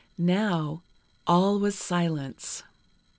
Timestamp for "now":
0.25-0.81